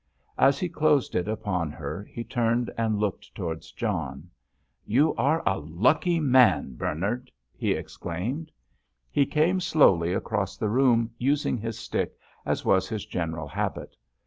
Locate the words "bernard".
6.75-7.29